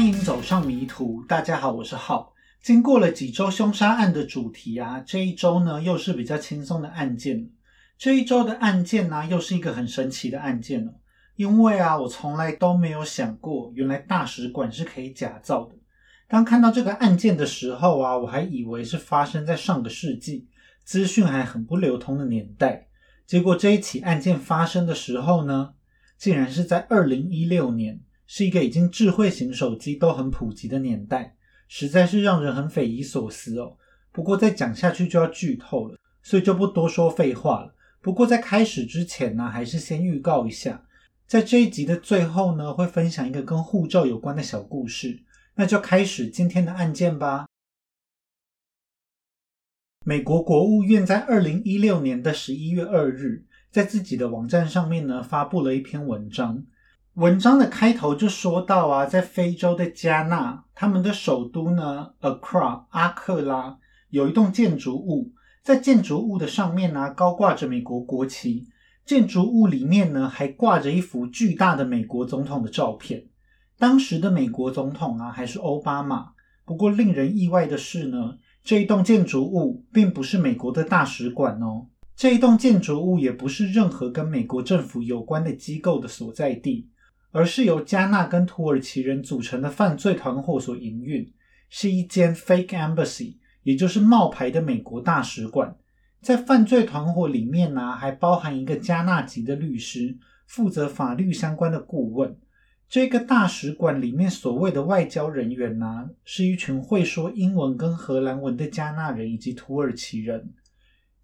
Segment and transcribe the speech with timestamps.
[0.00, 1.22] 欢迎走上迷途。
[1.24, 2.32] 大家好，我是浩。
[2.62, 7.50] 经过了几周凶杀案的主题啊，这一周呢又是比较轻松的案件。
[7.98, 10.94] 这一周的案件呢，又是一个很神奇的案件哦。
[11.36, 15.74] 因为啊，我从来都没有想过，原来大使馆是可以假造的。
[16.26, 20.48] 当看到这个案件的时候啊，我还以为是发生在上个世纪，
[20.82, 22.88] 资讯还很不流通的年代。
[23.26, 25.74] 结果这一起案件发生的时候呢，
[26.16, 28.00] 竟然是在二零一六年。
[28.32, 31.34] 是一个已经智慧型手机都很普及的年代，
[31.66, 33.76] 实在是让人很匪夷所思哦。
[34.12, 37.74] 不过再讲下去就要剧透了，所以就不多说废话了。
[38.00, 40.86] 不过在开始之前呢，还是先预告一下，
[41.26, 45.24] 在这一集的最后呢，会分享一个跟护照有关的小故事。
[45.56, 47.48] 那就开始今天的案件吧。
[50.06, 56.64] 美国国务院在二零一六年的十一月二日，在自己的网站上面呢，发布了一篇文章。
[57.20, 63.76] 文章的开头就说到啊，在非洲的加纳，他们的首都呢，Accra 阿克拉，
[64.08, 65.30] 有一栋建筑物，
[65.62, 68.66] 在建筑物的上面呢，高挂着美国国旗。
[69.04, 73.26] 建筑物里面呢，还挂着一幅巨大的美国总统的照片。
[73.76, 76.30] 当时的美国总统啊，还是奥巴马。
[76.64, 86.88] 不过令人意外的是呢，这一栋建筑物并不是美国的大使馆哦，这一栋建筑物也不是任何跟美国政府有关的机构的所在地。
[87.32, 91.32] 而是由加纳跟土耳其人组成的犯罪团伙所营运，
[91.68, 95.76] 是一间 fake embassy，也就是冒牌的美国大使馆。
[96.20, 102.36] 在犯罪团伙里面呢，还包含一个加纳籍的律师，负责法律相关的顾问。
[102.88, 110.52] 这个大使馆里面所谓的外交人员呢，是一群会说英文跟荷兰文的加纳人以及土耳其人。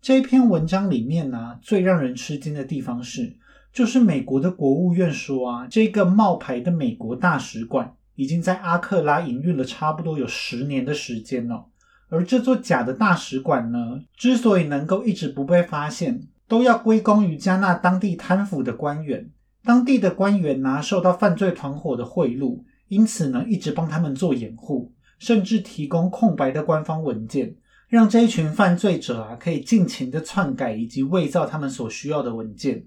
[0.00, 3.36] 这篇文章里面呢，最让人吃惊的地方是。
[3.76, 11.66] 就是美国的国务院说啊，这个冒牌的美国大使馆已经在阿克拉营运了差不多有十年的时间了。
[12.08, 19.30] 而这座假的大使馆呢，之所以能够一直不被发现，都要归功于加纳当地贪腐的官员。
[19.62, 27.54] 当地的官员呢，受到犯罪团伙的贿赂，因此呢，一直帮他们做掩护，甚至提供空白的官方文件，
[27.90, 32.86] 让这一群犯罪者啊，可以尽情的篡改以及伪造他们所需要的文件。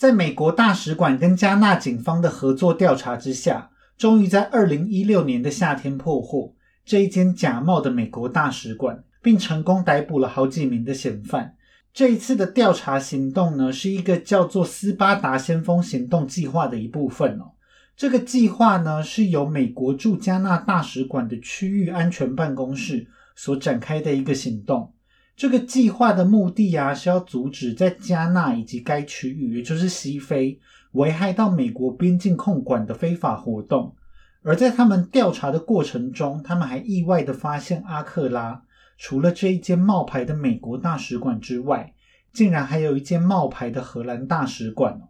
[0.00, 6.54] 在美国大使馆跟加纳警方的合作调查之下，终于在二零一六年的夏天破获
[6.86, 11.54] 这一间假冒的美国大使馆，并成功逮捕了好几名的嫌犯。
[11.92, 17.52] 这一次的调查行动呢，是一个叫做“斯巴达先锋行动计划”的一部分哦。
[17.94, 23.06] 这个计划呢，是由美国驻加纳大使馆的区域安全办公室
[23.36, 24.94] 所展开的一个行动。
[25.36, 30.60] 这个计划的目的啊，是要阻止在加纳以及该区域，也就是西非，
[30.92, 33.94] 危害到美国边境控管的非法活动。
[34.42, 38.62] 而在他们调查的过程中，他们还意外的发现，阿克拉
[38.98, 41.94] 除了这一间冒牌的美国大使馆之外，
[42.32, 45.00] 竟然还有一间冒牌的荷兰大使馆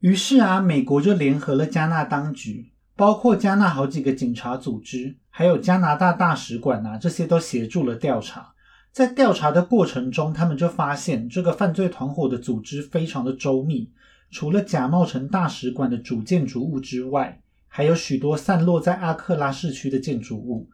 [0.00, 8.52] 于是啊，美国就联合了加纳当局，包括加纳好几个警察组织，还有加拿大大使馆啊，这些都协助了调查。
[8.96, 13.90] 在调查的过程中，他们就发现这个犯罪团伙的组织非常的周密。
[14.30, 20.70] 除了假冒成大使馆的主建筑物之外，还有许多散落在阿克拉市区的建筑物。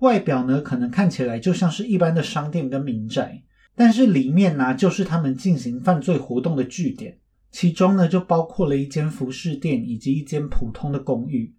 [0.00, 3.42] 外表呢，可能看起来就像是一般的商店跟民宅，
[3.74, 7.16] 但是里面呢，就是他们进行犯罪活动的据点。
[7.50, 11.54] 其中呢，就包括了一间服饰店以及一间普通的公寓。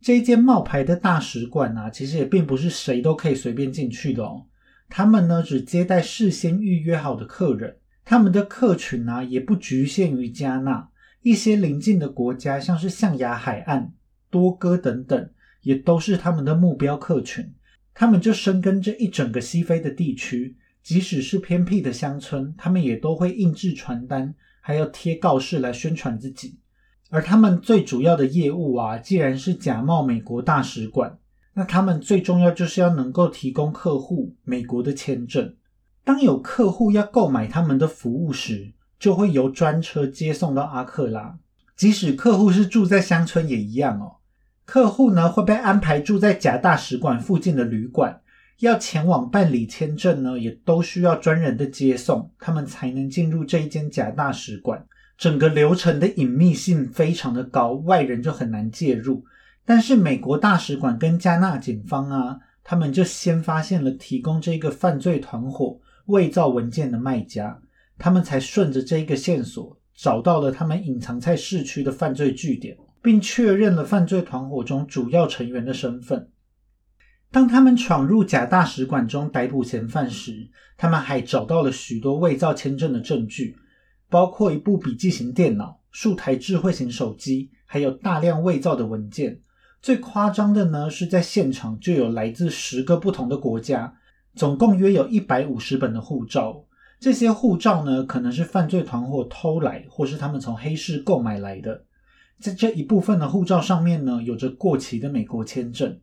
[0.00, 4.44] 这一间冒牌的大使馆啊，其实也并不是谁都可以随便进去的哦。
[4.88, 10.88] 他们呢只接待事先预约好的客人，他们的客群呢也不局限于加纳，
[11.22, 13.92] 一些邻近的国家，像是象牙海岸、
[14.30, 15.30] 多哥等等，
[15.62, 17.54] 也都是他们的目标客群。
[17.94, 26.58] 他们就深耕这一整个西非的地区，即使是偏僻的乡村，他们也都会印制传单，还要贴告示来宣传自己。
[27.10, 31.18] 而他们最主要的业务啊，既然是假冒美国大使馆。
[31.58, 35.56] 那他们最重要就是要能够提供客户美国的签证。
[36.04, 41.36] 当有客户要购买他们的服务时，就会由专车接送到阿克拉。
[41.76, 44.18] 即使客户是住在乡村也一样哦。
[44.64, 48.20] 客户呢会被安排住在假大使馆附近的旅馆，
[48.60, 54.86] 要前往办理签证呢，也都需要专人的接送，他们才能进入这一间假大使馆。
[55.16, 59.24] 整个流程的隐秘性非常的高，外人就很难介入。
[59.68, 67.60] 但是美国大使馆跟加纳警方啊，他们就先发现了提供这个犯罪团伙伪造文件的卖家，
[67.98, 72.78] 他们才顺着这个线索找到了他们隐藏在市区的犯罪据点。
[73.00, 76.28] 并确认了犯罪团伙中主要成员的身份。
[77.30, 83.56] 当他们闯入假大使馆中逮捕嫌犯时，他们还找到了许多伪造签证的证据，
[84.10, 89.40] 包括一部笔记型电脑、数台智慧型手机，还有大量伪造的文件。
[89.80, 93.94] 最夸张的呢，是在现场就有来自十个不同的国家，
[94.34, 96.64] 总共约有一百五十本的护照。
[97.00, 101.84] 这些护照呢，可能是犯罪团伙偷来，或是他们从黑市购买来的。
[102.40, 106.00] 在这一部分的护照上面呢，有着过期的美国签证。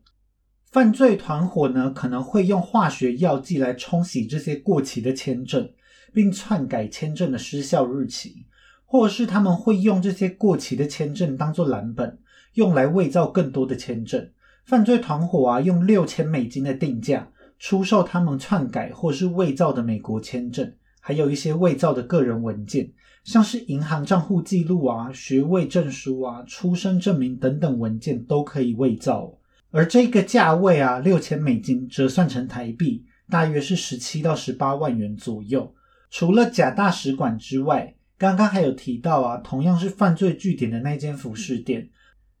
[0.70, 5.70] 犯罪团伙呢可能会用化学药剂来冲洗这些过期的签证，
[6.12, 8.46] 并篡改签证的失效日期，
[8.84, 12.18] 或者是他们会用这些过期的签证当做蓝本，
[12.56, 14.28] 用来伪造更多的签证。
[14.64, 22.90] 犯罪团伙啊用六千美金的定价出售他们篡改或是伪造的美国签证，还有一些伪造的个人文件，
[23.24, 29.32] 像是银行账户记录啊、学位证书啊、出生证明等等文件都可以伪造。
[29.70, 35.74] 而这个价位啊，六千美金折算成台币，大约是十七到十八万元左右。
[36.10, 41.90] 除了假大使馆之外，刚刚还有提到啊，同样是犯罪据点的那间服饰店。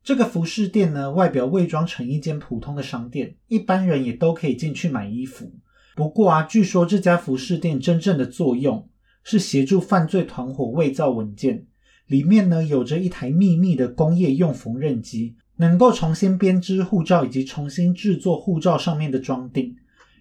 [0.06, 5.50] 这个服饰店呢，外表伪装成一间普通的商店，一般人也都可以进去买衣服。
[5.96, 8.88] 不过啊，据说这家服饰店真正的作用
[9.24, 11.66] 是协助犯罪团伙伪造文件，
[12.06, 15.34] 里面呢有着一台秘密的工业用缝纫机。
[15.56, 19.74] 能够重新编织护照以及重新制作护照上面的装订，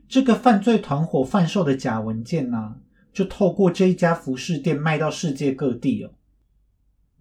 [0.07, 2.75] 这个犯罪团伙贩售的假文件呢，
[3.13, 6.09] 就透过这一家服饰店卖到世界各地哦。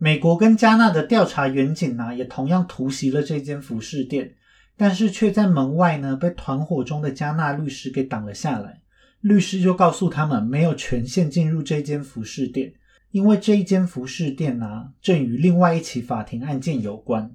[0.05, 4.35] 美国跟加纳的调查员警呢，也同样突袭了这间服饰店，
[4.77, 8.83] 但是却在门外呢被团伙中的加纳律师给挡了下来。
[9.23, 12.75] 律师就告诉他们，没有权限进入这间服饰店，
[13.13, 17.35] 因为这一间服饰店呢，正与另外一起法庭案件有关。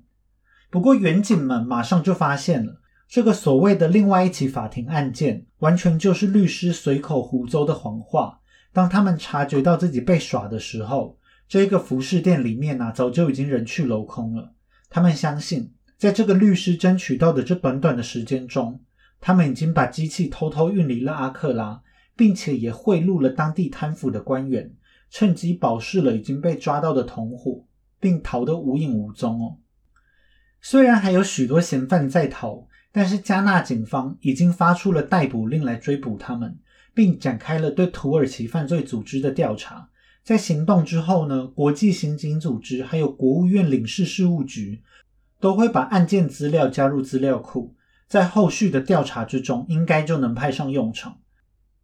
[0.69, 8.39] 不过，远警们马上就发现了，这个所谓的另外一起法庭案件，完全就是律师随口胡诌的谎话。
[8.71, 11.17] 当他们察觉到自己被耍的时候，
[11.49, 14.53] 这个服饰店里面呢，早就已经人去楼空了。
[14.87, 18.79] 他们相信，在这个律师争取到的这短短的时间中，
[19.19, 21.81] 他们已经把机器偷偷运离了阿克拉，
[22.15, 24.71] 并且也贿赂了当地贪腐的官员，
[25.09, 27.65] 趁机保释了已经被抓到的同伙，
[27.99, 29.57] 并逃得无影无踪哦。
[30.61, 36.59] 虽然还有许多嫌犯在逃，但是加纳警方已经发出了逮捕令来追捕他们，
[36.93, 39.89] 并展开了对土耳其犯罪组织的调查。
[40.29, 44.83] 在行动之后呢，国际刑警组织还有国务院领事事务局
[45.39, 47.73] 都会把案件资料加入资料库，
[48.07, 51.17] 在后续的调查之中，应该就能派上用场。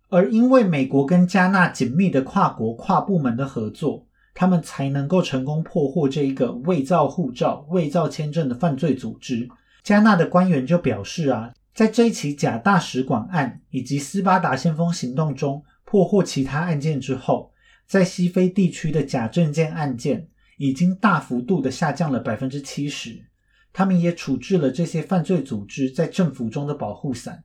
[0.09, 4.05] 而因为美国跟加纳紧密的跨国跨部门的合作。
[4.37, 9.49] 他们才能够成功破获这一个伪造护照、伪造签证的犯罪组织。
[9.81, 17.53] 加纳的官员就表示啊，在这一起假大使馆案以及斯巴达先锋行动中破获其他案件之后，
[17.87, 20.27] 在西非地区的假证件案件
[20.57, 23.25] 已经大幅度的下降了百分之七十。
[23.71, 27.43] 他们也处置了这些犯罪组织在政府中的保护伞。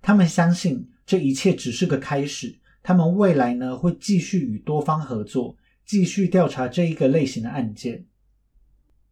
[0.00, 5.56] 他们相信这一切只是个开始，他们未来呢会继续与多方合作。
[5.84, 8.04] 继续调查这一个类型的案件，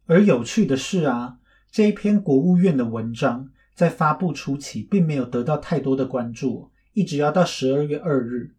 [0.05, 1.39] 而有趣的是啊，
[1.71, 8.53] 这一篇国务院的文章在发布初期并没有得到太多的关注，一直要到十二月二日，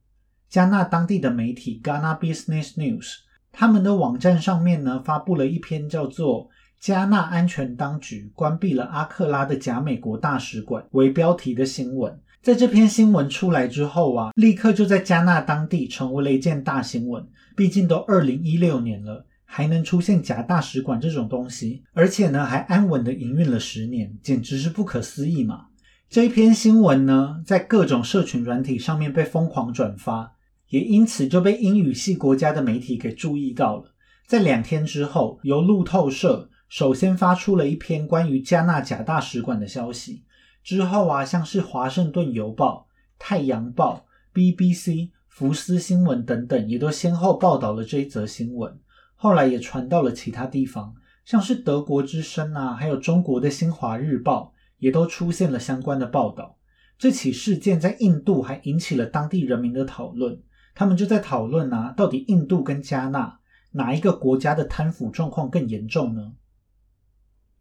[0.49, 3.17] 加纳当地的媒体 Ghana Business News
[3.53, 6.45] 他们的网站上面呢发布了一篇叫做
[6.81, 12.19] 《加纳安全当局关闭了阿克拉的假美国大使馆》为标题的新闻。
[12.41, 17.27] 在这篇新闻出来之后啊，立刻就在加纳当地成为了一件大新闻。
[17.57, 25.67] 毕竟都二零一六年了，还能出现假大使馆这种东西，而且呢还安稳的营运了十年，简直是不可思议嘛！
[26.09, 30.33] 这一篇新闻呢，在各种社群软体上面被疯狂转发，
[30.69, 33.95] 也因此就被英语系国家的媒体给注意到了。
[34.27, 40.25] 在两天之后，由路透社首先发出了一篇关于加纳假大使馆的消息。
[40.63, 44.05] 之后啊，像是《华盛顿邮报》、《太阳报》、
[44.37, 48.79] BBC、福斯新闻等等，也都先后报道了这一则新闻。
[49.15, 50.95] 后来也传到了其他地方，
[51.25, 56.59] 像是德国之声啊，还有中国的《新华日报》，也都出现了相关的报道。
[56.99, 60.39] 这起事件在印度还引起了当地人民的讨论，
[60.79, 63.41] 他们就在讨论啊，到底印度跟加纳
[63.73, 66.35] 哪一个国家的贪腐状况更严重呢？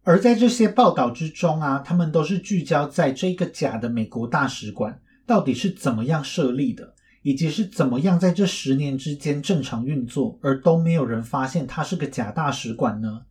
[0.04, 13.22] 而在这些报道之中啊，他们都是聚焦在这个假的美国大使馆到底是怎么样设立的，以及是怎么样在这十年之间正常运作，而都没有人发现它是个假大使馆呢？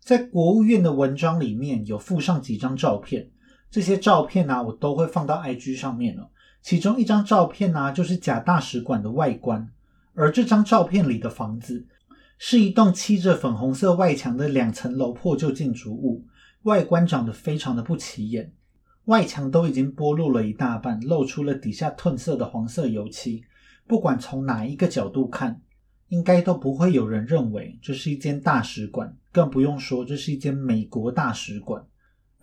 [0.00, 3.30] 在国务院的文章里面有附上几张照片，
[3.70, 6.30] 这些照片呢，我都会放到 IG 上面了。
[6.64, 9.68] 其中一张照片呢，就是假大使馆的外观，
[10.14, 11.86] 而这张照片里的房子
[12.38, 16.24] 是一栋漆着粉红色外墙的两层楼破旧建筑物，
[16.62, 18.50] 外观长得非常的不起眼，
[19.04, 23.44] 外墙都已经剥落了一大半，露出了底下褪色的黄色油漆。
[23.86, 25.60] 不管从哪一个角度看，
[26.08, 31.84] 应该都不会有人认为这是一间大使馆，更不用说这是一间美国大使馆。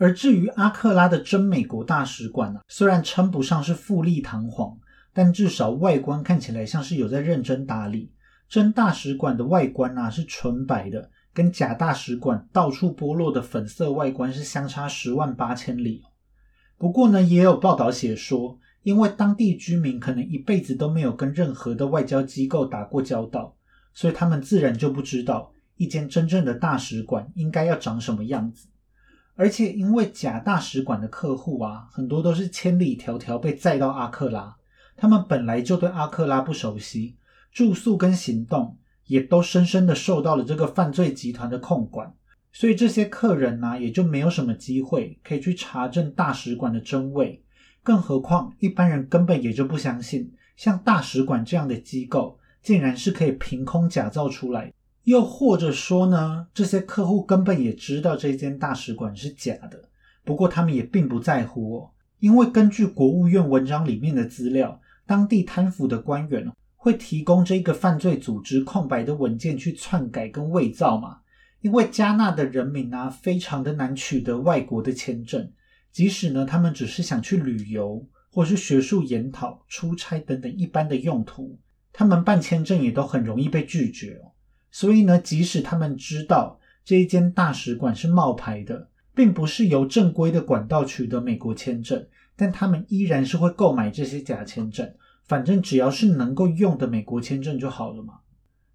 [0.01, 4.75] 而至于阿克拉的真美国大使馆呢，虽然称不上是富丽堂皇，
[5.13, 8.12] 但至少外观看起来像是有在认真打理。
[8.50, 16.01] 真大使馆的外观啊是纯白的，跟假大使馆到处剥落的粉色外观是相差十万八千里。
[16.79, 23.55] 不过呢，也有报道写说，因为当地居民可能一辈子都没有跟任何的外交机构打过交道。
[23.93, 28.65] 所以他们自然就不知道一间真正的大使馆应该要长什么样子，
[29.35, 34.55] 而且因为假大使馆的客户啊，很多都是千里迢迢被载到阿克拉，
[34.95, 37.15] 他们本来就对阿克拉不熟悉，
[37.51, 42.13] 住宿跟行动也都深深的受到了这个犯罪集团的控管，
[42.51, 47.41] 所以这些客人呢，也就没有什么机会可以去查证大使馆的真伪，
[47.83, 52.38] 更何况一般人根本也就不相信像大使馆这样的机构。
[52.63, 54.71] 竟然是可以凭空假造出来，
[55.03, 59.89] 又或者说呢，这些客户根本也知道这间大使馆是假的，
[60.24, 71.17] 不过他们也并不在乎哦，因为根据国务院文章里面的资料，当地贪腐的官员会提供这个犯罪组织空白的文件去篡改跟伪造嘛，
[71.62, 75.51] 因为加纳的人民啊，非常的难取得外国的签证，
[75.91, 81.60] 即使呢他们只是想去旅游或是学术研讨、出差等等一般的用途。
[81.91, 84.30] 他们办签证也都很容易被拒绝哦，
[84.71, 94.93] 所以呢，即使他们知道这一间大使馆是冒牌的，并不是由正规的管道取得美国签证，但他们依然是会购买这些假签证。
[95.25, 98.19] 反正只要是能够用的美国签证就好了嘛。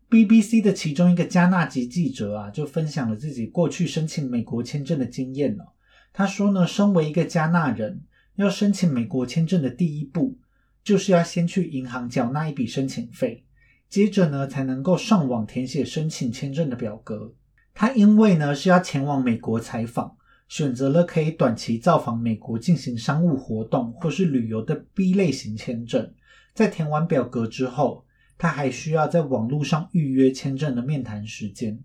[0.09, 5.73] BBC 的其中一个加纳籍记者啊，就分享了自己过去申请美国签证的经验了。
[6.13, 8.03] 他说呢，身为一个加纳人，
[8.37, 10.39] 要申请美国签证的第一步。
[10.85, 13.45] 就是要先去银行缴纳一笔申请费，
[13.89, 17.33] 接着呢才能够上网填写申请签证的表格。
[17.75, 20.17] 他因为呢是要前往美国采访，
[20.49, 26.13] 选择了可以短期造访美国进行商务活动或是旅游的 B 类型签证。
[26.55, 28.05] 在填完表格之后，
[28.39, 31.79] 他还需要在网络上预约签证的面谈时间。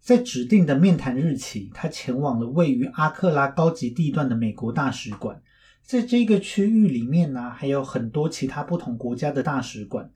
[0.00, 5.42] 在指定的面谈日期，他前往了位于阿克拉高级地段的美国大使馆。
[5.82, 10.10] 在这个区域里面呢，还有很多其他不同国家的大使馆，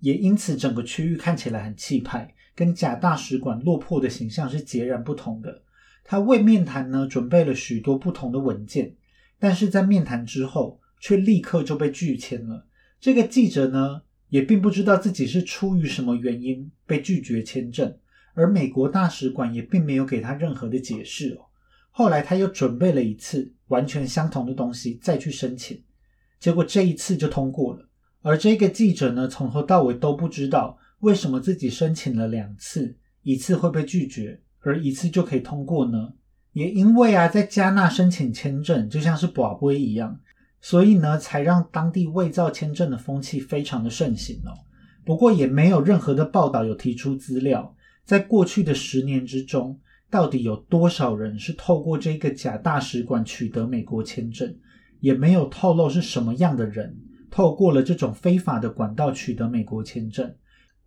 [0.00, 5.62] 也因此整个区域看起来很气派，跟假大使馆落魄的形象是截然不同的。
[6.04, 8.94] 他为面谈呢准备了许多不同的文件，
[9.38, 12.66] 但是在面谈之后却立刻就被拒签了。
[13.00, 17.96] 这个记者呢也并不知道自己是出于什么原因被拒绝签证，
[18.34, 21.46] 而美国大使馆也并没有给他任何的解释哦。
[21.90, 25.82] 后来他又准备了一次完全相同的东西再去申请，
[26.38, 27.87] 结果这一次就通过了。
[28.22, 36.12] 而这个记者呢，从头到尾都不知道为什么自己申请了两次，一次会被拒绝，而一次就可以通过呢？
[36.52, 40.18] 也因为啊，在加纳申请签证就像是保龟一样，
[40.60, 44.52] 所以呢，才让当地伪造签证的风气非常的盛行哦。
[45.04, 49.78] 不过也没有任何的报道有提出资料，在过去的十年之中。
[50.10, 54.56] 到底有多少人是透过这个假大使馆取得美国签证？
[55.00, 56.96] 也没有透露是什么样的人
[57.30, 60.34] 透过了这种非法的管道取得美国签证。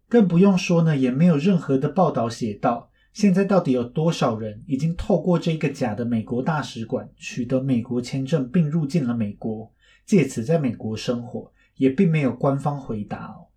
[0.07, 9.71] 更不用说呢，也没有任何的报道写到现在到底有多少人已经透过这个假的美国大使馆取得美国签证并入境了美国，
[10.05, 13.47] 借此在美国生活，也并没有官方回答哦。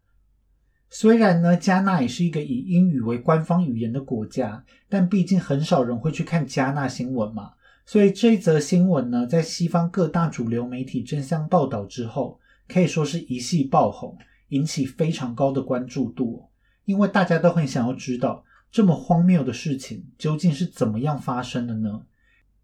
[0.90, 7.50] 虽然呢，加纳也是一个以英语为官方语言的国家，但毕竟很少人会去看加纳新闻嘛，
[7.84, 14.16] 所以这一则新闻呢，在西方各大主流媒体争相报道之后，可以说是一系爆红，
[14.48, 16.50] 引起非常高的关注度。
[16.84, 22.02] 因为大家都很想要知道这么荒谬的事情究竟是怎么样发生的呢？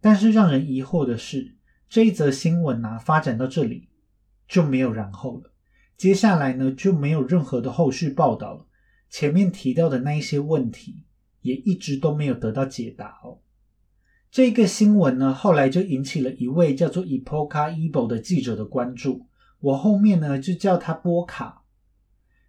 [0.00, 1.56] 但是让人疑惑的是，
[1.88, 3.88] 这一则新闻啊，发展到这里
[4.48, 5.52] 就没有然后了。
[5.96, 8.66] 接下来呢，就没有任何的后续报道了。
[9.08, 11.04] 前面提到的那一些问题，
[11.40, 13.40] 也一直都没有得到解答哦。
[14.30, 19.26] 这个新闻呢，后来就引起了一位叫做 Epoca Ebo 的记者的关注。
[19.60, 21.62] 我后面呢，就叫他波卡。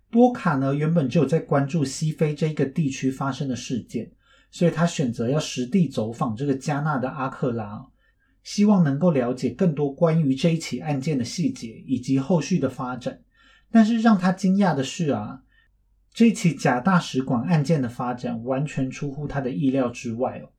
[0.09, 4.11] 波卡呢，原本就有在关注西非这一个地区发生的事件，
[4.49, 7.87] 所以他选择要实地走访这个加纳的阿克拉，
[8.43, 13.21] 希望能够了解更多关于这一起案件的细节以及后续的发展。
[13.71, 15.43] 但是让他惊讶的是啊，
[16.13, 20.49] 这起假大使馆案件的发展完全出乎他的意料之外哦。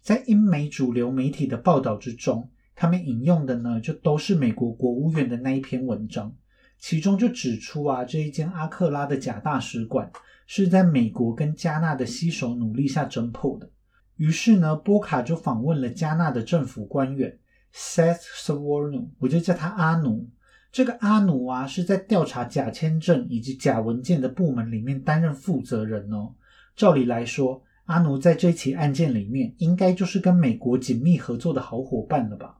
[0.00, 2.48] 在英美主流媒体的报道之中，
[2.80, 6.34] 他们引用的呢就都是美国国务院的那一篇文章。
[6.78, 10.10] 其中就指出啊，这一间阿克拉的假大使馆
[10.46, 13.68] 是在美国跟加纳的携手努力下侦破的。
[14.16, 17.38] 于是呢，波卡就访问了加纳的政府官员
[17.74, 20.26] Seth Sawarno，我就叫他阿奴。
[20.72, 26.32] 这个阿奴啊，是在调查假签证以及假文件的部门里面担任负责人哦。
[26.74, 32.56] 照理来说，阿奴在这起案件里面应该就是跟美国紧密合作的好伙伴了吧。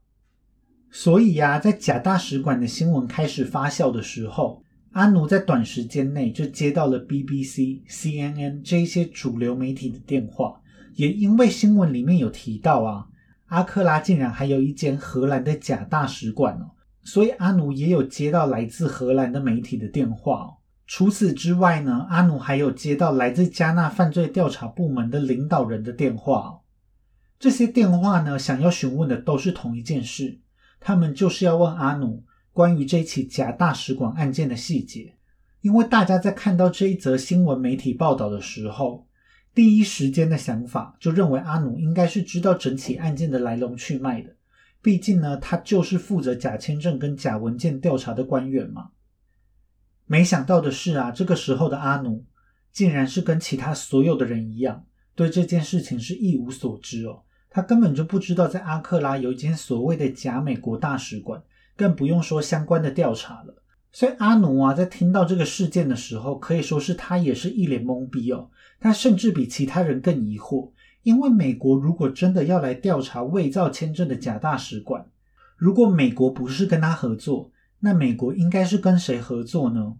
[0.93, 10.61] 所以呀，在假大使馆的新闻开始发酵的时候，阿努在短时间内就接到了 BBC、CNN 这一些主流媒体的电话。
[10.97, 13.07] 也因为新闻里面有提到啊，
[13.47, 16.73] 阿克拉竟然还有一间荷兰的假大使馆哦，
[17.05, 20.55] 所以阿努也有接到来自荷兰的媒体的电话哦。
[20.89, 26.59] 除此之外呢，阿努还有接到来自加纳犯罪调查部门的领导人的电话。
[27.39, 30.41] 这些电话呢，想要询问的都是同一件事。
[30.81, 35.15] 他们就是要问阿努关于这起假大使馆案件的细节，
[35.61, 39.07] 因为大家在看到这一则新闻媒体报道的时候，
[39.55, 44.35] 第一时间的想法就认为阿努应该是知道整起案件的来龙去脉的，
[44.81, 48.91] 毕竟呢，他就是负责假签证跟假文件调查的官员嘛。
[50.07, 52.25] 没想到的是啊，这个时候的阿努
[52.73, 57.23] 竟然是跟其他所有的人一样，对这件事情是一无所知哦。
[57.51, 61.43] 他根本就不知道在阿克拉有一间所谓的假美国大使馆，
[61.77, 63.57] 更不用说相关的调查了。
[63.93, 68.49] 所以阿努啊，在听到这个事件的时候，可以说是他也是一脸懵逼哦。
[68.79, 70.71] 他甚至比其他人更疑惑，
[71.03, 75.07] 因为美国如果真的要来调查伪造签证的假大使馆，
[75.57, 79.97] 如果美国不是跟他合作，那美国应该是跟谁合作呢？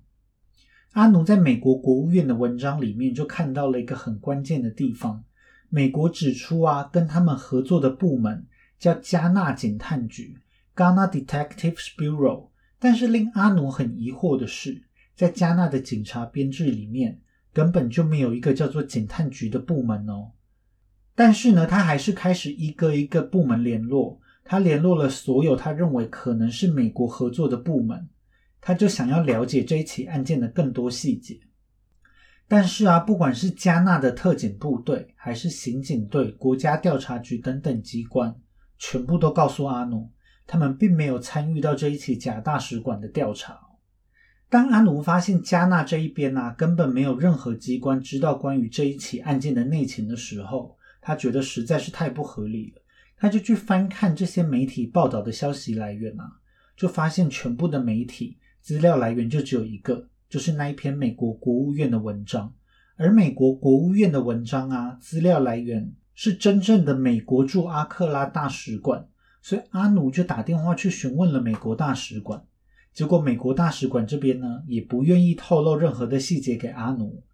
[0.93, 5.25] 阿努在美国国务院的文章里面就看到了一个很关键的地方。
[5.71, 8.47] 美国指出啊，跟他们合作的部门
[8.79, 10.37] 叫加纳警探局
[10.77, 12.49] （Ghana Detective Bureau）。
[12.79, 14.83] 但是令阿努很疑惑的是，
[15.15, 17.21] 在加纳的警察编制里面
[17.53, 20.33] 根本就没有一个叫做警探局的部门哦。
[21.15, 28.09] 但是呢，他还是开始一个一个部门联络，他联络了所有他认为可能是美国合作的部门，
[28.61, 31.39] 他就想要了解这一起案件的更多细节。
[32.51, 38.35] 但是啊，不管是加纳的特警部队，还是刑警队、国家调查局等等机关，
[38.77, 40.11] 全部都告诉阿努，
[40.49, 43.57] 他们并没有参与到这一起假大使馆的调查。
[44.49, 52.83] 当阿努发现加纳这一边啊，根本没有任何机关知道关于这一起案件的内情的时候，他觉得实在是太不合理了。
[53.17, 56.29] 他就去翻看这些媒体报道的消息来源啊，
[56.77, 60.10] 就发现全部的媒体资料来源就只有一个。
[60.31, 62.55] 就是那一篇美国国务院的文章，
[62.97, 69.09] 而美国国务院的文章啊，资料来源是真正的美国驻阿克拉大使馆，
[69.43, 72.45] 所以阿努就打电话去询问了美国大使馆，
[72.95, 77.25] 结果美国大使馆这边呢，也不愿意透露任何的细节给阿努，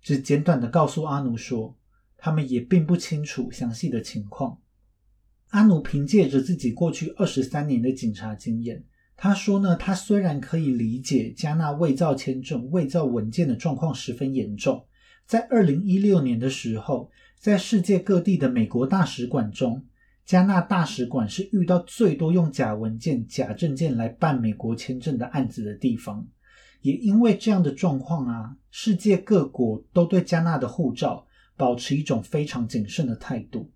[0.00, 1.76] 只简短的告诉阿努说，
[2.16, 4.58] 他们也并不清楚详细的情况。
[5.48, 8.84] 阿努凭借着自己过去二十三年的警察经验。
[9.16, 14.84] 他说呢，他虽然可以理解加纳伪造签证、伪造文件的状况十分严重，
[15.24, 19.84] 在二零一六年的时候，在世界各地的美国大使馆中，
[20.26, 26.26] 加纳大使馆是遇到最多用假文件、假证件来办美国签证的案子的地方。
[26.82, 31.24] 也因为这样的状况啊，世界各国都对加纳的护照
[31.56, 33.70] 保持一种非常谨慎的态度，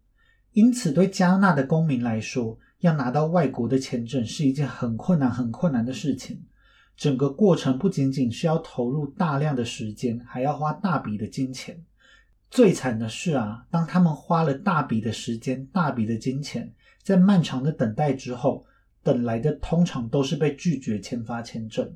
[0.52, 2.58] 因此对加纳的公民来说。
[2.80, 6.42] 要拿到外国的签证是一件很困难、很困难的事情。
[6.96, 11.84] 整个过程不仅仅需要投入大量的时间，还要花大笔的金钱。
[12.50, 18.64] 最惨的是啊，当他们花了大笔的时间、大笔的金钱，在漫长的等待之后，
[19.02, 21.94] 等来的通常都是被拒绝签发签证。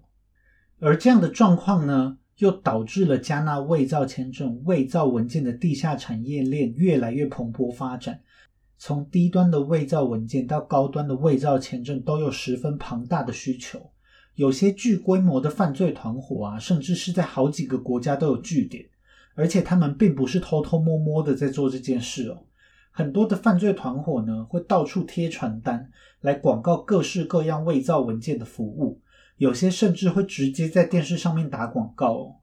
[0.78, 8.20] 而这样的状况呢，又导致了加纳伪造签证、伪造文件的地下产业链越来越蓬勃发展。
[8.84, 13.80] 从低端的伪造文件到高端的伪造签证，都有十分庞大的需求。
[14.34, 18.84] 有些巨规模的犯罪团伙啊，甚至是在好几个国家都有据点，
[19.36, 22.42] 而且他们并不是偷偷摸摸的在做这件事哦。
[22.90, 25.88] 很多的犯罪团伙呢，会到处贴传单
[26.20, 29.00] 来广告各式各样伪造文件的服务，
[29.36, 32.34] 有些甚至会直接在电视上面打广告哦。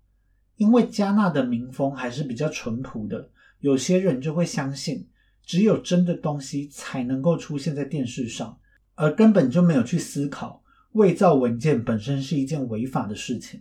[0.56, 3.30] 因为加纳的民风还是比较淳朴的。
[3.60, 5.06] 有些人就会相信，
[5.50, 8.56] 只有真的东西才能够出现在电视上，
[8.94, 13.60] 而根本就没有去思考伪造文件本身是一件违法的事情。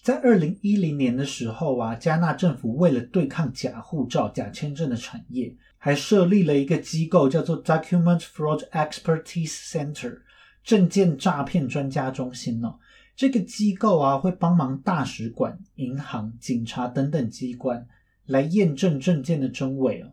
[0.00, 10.20] 在二零一零年的时候啊，加纳政府为了对抗假护照、假签证的产业，还设立了一个机构，叫做 Document Fraud Expertise Center（
[10.62, 12.72] 证件诈骗专家中心）呢。
[13.16, 17.84] 这个机构啊，会帮忙大使馆、银行、警察等等机关
[18.26, 20.12] 来验证证件的真伪哦。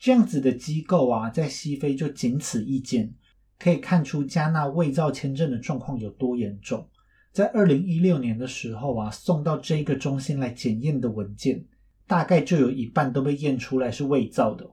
[0.00, 3.12] 这样子的机构啊，在西非就仅此一间，
[3.58, 6.88] 可以看出加纳伪造签证的状况有多严重。
[7.32, 11.66] 在二零一六年的时候啊，送到这个中心来检验的文件，
[12.06, 14.70] 大概就有一半都被验出来是伪造的。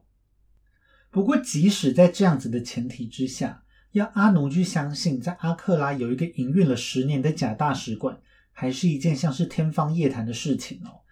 [1.11, 8.17] 不过，即使在这样子的前提之下，要阿奴去相信在阿克拉有一个营运了十年的假大使馆，
[8.53, 11.03] 还是一件像是天方夜谭的事情哦。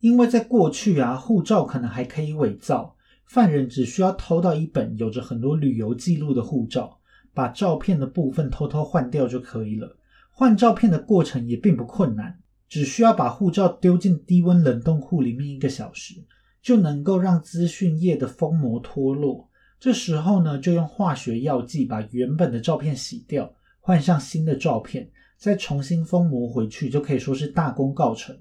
[0.00, 6.98] 因为在过去啊，护照可能还可以伪造，犯人只需要偷到一本有着很多旅游记录的护照，
[7.32, 9.96] 把照片的部分偷偷换掉就可以了。
[10.30, 16.14] 换照片的过程也并不困难，只需要把护照丢进低温冷冻库里面一个小时，
[16.62, 19.48] 就能够让资讯页的封膜脱落。
[19.78, 28.38] 这时候呢，就用化学药剂把原本的照片洗掉，换上新的照片，再重新封膜回去，就可以说是大功告成。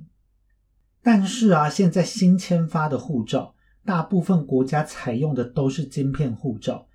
[1.01, 6.87] 但是啊，现在新签发的护照，大部分国家采用的都是晶片护照，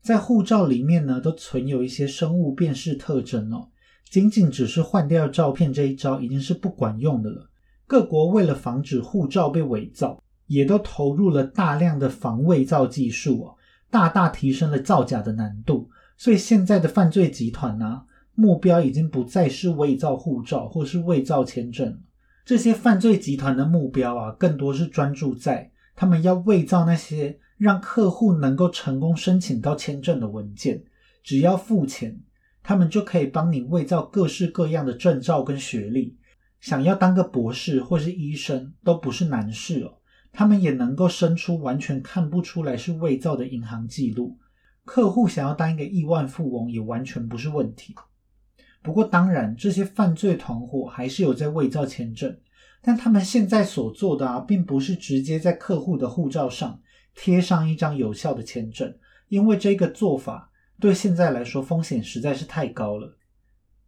[0.00, 3.68] 在护照里面呢，都存有一些生物辨识特征哦。
[4.10, 7.50] 仅仅只是换掉照片这一招已经是不管用的了。
[7.86, 13.54] 各国为了防止护照被伪造，也都投入了大量的防伪造技术哦，
[13.90, 15.88] 大大提升了造假的难度。
[16.16, 18.02] 所以现在的犯罪集团呢，
[18.34, 22.00] 目标已经不再是伪造护照或是伪造签证
[22.44, 30.84] 这些犯罪集团的目标啊，更多是专注在他们要伪造那些让客户能够成功申请到签证的文件，
[31.24, 32.20] 只要付钱。
[32.62, 36.18] 他们就可以帮你伪造各式各样的证照跟学历，
[36.60, 39.98] 想要当个博士或是医生都不是难事哦。
[40.32, 44.36] 他们也能够生出完全看不出来是伪造的银行记录，
[44.84, 47.94] 客户想要当一个亿万富翁也完全不是问题。
[48.82, 52.36] 不过，当然这些犯罪团伙还是有在伪造签证，
[52.86, 56.80] 但他们现在所做的啊，并不是直接在客户的护照上
[57.16, 58.96] 贴上一张有效的签证，
[59.28, 60.52] 因为这个做法。
[60.78, 63.16] 对现在来说，风险实在是太高了。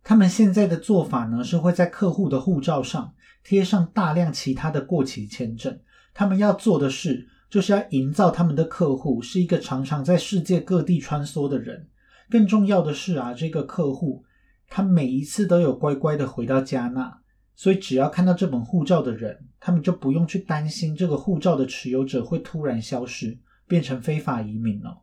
[0.02, 5.78] 他们现在的做法呢，是会在客户的护照上贴上大量其他的过期签证。
[6.12, 11.86] 他们要做的事，就是要营造他们的客户是一个常常在世界各地穿梭的人。
[12.28, 14.24] 更重要的是啊，这个客户
[14.68, 17.20] 他每一次都有乖乖的回到加纳，
[17.58, 25.00] 所以只要看到这本护照的人，他们就不用去担心这个护照的持有者会突然消失，变成非法移民了。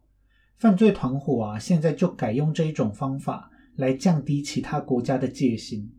[0.58, 5.92] 犯罪团伙啊，现在就改用这一种方法来降低其他国家的戒心。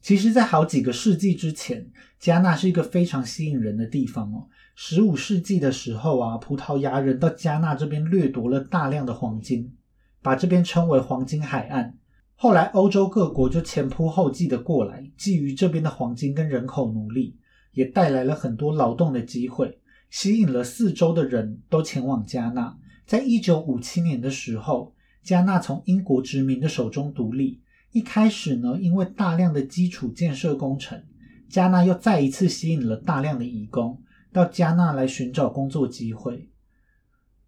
[0.00, 4.48] 其实，在好几个世纪之前，加纳是一个非常吸引人的地方哦。
[4.74, 9.72] 十五世纪的时候啊，葡萄牙人到加纳这边掠夺了大量的黄金，
[10.20, 11.96] 把这边称为“黄金海岸”。
[12.42, 17.36] 后来，欧洲各国就前仆后继的过来，觊觎这边的黄金跟人口奴隶，
[17.70, 19.78] 也带来了很多劳动的机会，
[20.10, 22.76] 吸引了四周的人都前往加纳。
[23.06, 27.60] 在一九五七年的时候，加纳从英国殖民的手中独立。
[27.92, 31.00] 一开始呢，因为大量的基础建设工程，
[31.48, 34.02] 加纳又再一次吸引了大量的移工
[34.32, 36.48] 到加纳来寻找工作机会。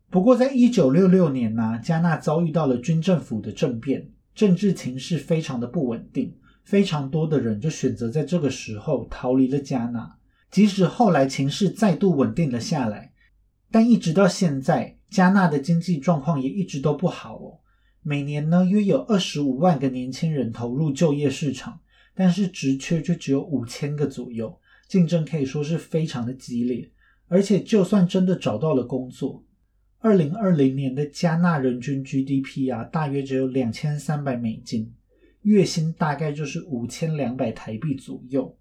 [0.09, 10.16] 不过，在一九六六年呢，加纳遭遇到了军政府的政变，政治情势非常的不稳定，非常多的人就选择在这个时候逃离了加纳。
[10.51, 13.12] 即使后来情势再度稳定了下来，
[13.70, 14.97] 但一直到现在。
[15.11, 17.61] 加纳的经济状况也一直都不好哦。
[18.03, 21.79] 每年呢，约有二十五万个年轻人投入就业市场，
[22.16, 26.90] 但是职缺却只有五千个左右，竞争可以说是非常的激烈。
[27.29, 29.44] 而且，就算真的找到了工作，
[30.05, 34.93] 二零二零年的加纳人均 GDP 啊，大约只有两千三百美金，
[35.40, 38.55] 月薪大概就是五千两百台币左右。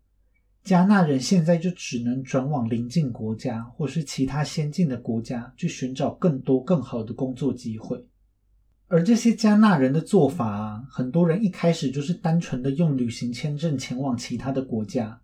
[0.63, 8.01] 加纳人现在就只能转往邻近国家或是其他先进的国家去寻找更多更好的工作机会，
[8.87, 15.19] 而这些加纳人的做法啊，很多人一开始就是单纯的用旅行签证前往其他的国家，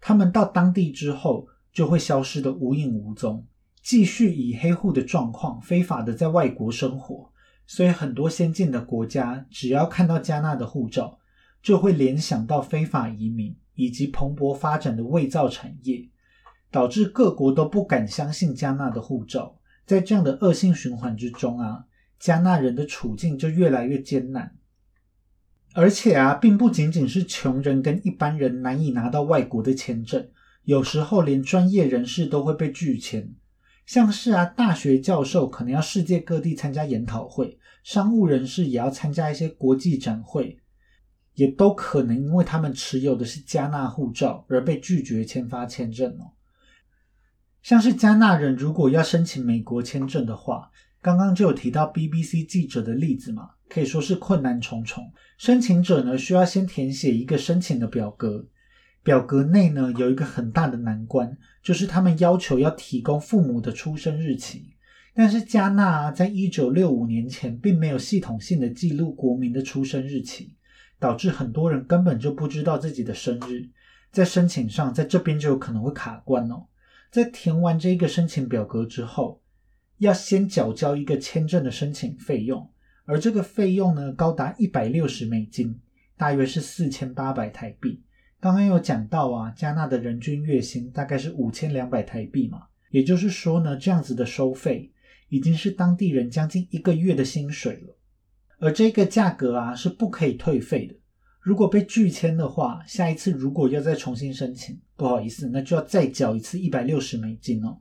[0.00, 3.46] 他们到当地之后就会消失的无影无踪，
[3.84, 7.30] 继续以黑户的状况非法的在外国生活，
[7.68, 11.20] 所以很多先进的国家只要看到加纳的护照，
[11.62, 13.54] 就会联想到非法移民。
[13.76, 16.08] 以及蓬勃发展的伪造产业，
[16.70, 19.56] 导致各国都不敢相信加纳的护照。
[19.84, 21.86] 在这样的恶性循环之中啊，
[22.20, 24.54] 加纳人的处境就越来越艰难。
[25.72, 30.28] 而且啊，并不仅仅是穷人跟一般人难以拿到外国的签证，
[30.62, 33.34] 有时候连专业人士都会被拒签。
[33.86, 40.58] 像是啊，大学教授可能要世界各地参加研讨会，商务人士也要参加一些国际展会，
[41.34, 46.32] 也都可能因为他们持有的是加纳护照而被拒绝签发签证哦。
[47.62, 50.70] 像是加纳人如果要申请美国签证的话，
[51.00, 53.50] 刚刚就有提到 BBC 记者的例子嘛。
[53.66, 55.10] 可以说是困难重重。
[55.38, 58.46] 申请者呢，需要先填写一个申请的表格，
[59.04, 64.74] 表格内呢有一个很大的难关，就是他们要求要提供父母的出生日期。
[65.14, 70.56] 但是加纳在一九六五年前并没有系统性的记录国民的出生日期，
[70.98, 73.68] 导致很多人根本就不知道自己的生日，
[74.10, 76.66] 在申请上在这边就有可能会卡关哦。
[77.12, 79.40] 在填完这个申请表格之后，
[79.98, 82.68] 要先缴交一个签证的申请费用。
[83.04, 85.78] 而这个费用呢，高达一百六十美金，
[86.16, 88.02] 大约是四千八百台币。
[88.44, 94.92] 刚刚有讲到啊，加纳的人均月薪大概是五千两百台币嘛，也就是说呢，这样子的收费
[95.30, 97.96] 已经是当地人将近一个月的薪水了。
[98.58, 100.94] 而这个价格啊是不可以退费的，
[101.40, 107.78] 如果被拒签的话，下一次如果要再重新申请，不好意思，那就要再缴一次一百六十美金哦。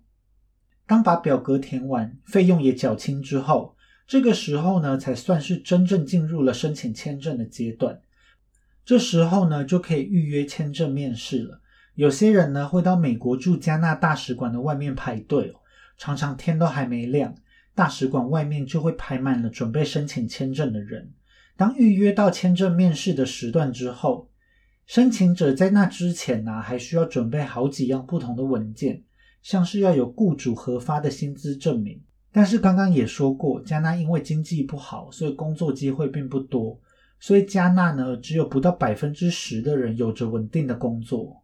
[0.87, 3.75] 当把表格填完，费用也缴清之后。
[4.07, 7.99] 这个时候呢，才算是真正进入了申请签证的阶段。
[8.85, 11.61] 这时候呢，就可以预约签证面试了。
[11.95, 15.53] 有些人呢，会到美国驻加纳大使馆的外面排队，
[15.97, 17.35] 常常天都还没亮，
[17.75, 21.11] 大使馆外面就会排满了准备申请签证的人。
[21.55, 24.27] 当预约到签证面试的时段之后，
[24.85, 29.03] 申请者在那之前呢，还需要准备好几样不同的文件，
[29.41, 32.01] 像是要有雇主核发的薪资证明。
[32.31, 36.81] 但是刚刚也说过，加纳因为经济不好，所以工作机会并不多，
[37.23, 41.41] 所以加纳呢只有不到百分之十的人有着稳定的工作。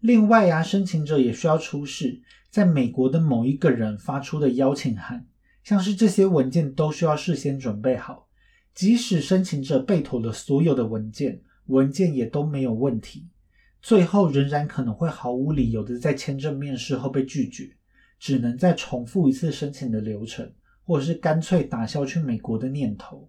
[0.00, 5.26] 另外啊，申请者也需要出示在美国的某一个人发出的邀请函，
[5.62, 8.26] 像是这些文件都需要事先准备好。
[8.74, 13.28] 即使申请者备妥了所有的文件，文件也都没有问题，
[13.82, 17.68] 最后仍然可能会毫无理由的在签证面试后被拒绝。
[18.18, 20.50] 只能再重复一次申请的流程，
[20.84, 23.28] 或者是干脆打消去美国的念头。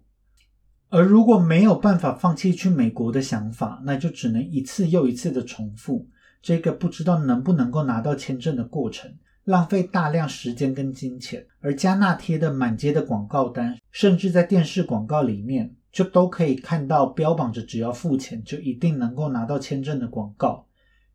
[0.94, 6.08] 而如果没有办法放弃去美国的想法，那就只能一次又一次的重复
[6.40, 11.44] 这个不知道能不能够拿到签证的过程，浪费大量时间跟金钱。
[11.58, 20.64] 而加纳贴的满街的广告单，甚至在电视广告里面，就都可以看到标榜着只要付钱就一定能够拿到签证的广告。